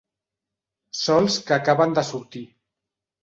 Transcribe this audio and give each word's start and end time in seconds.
Sols 0.99 1.37
que 1.49 1.55
acaben 1.57 1.93
de 1.99 2.05
sortir. 2.09 2.45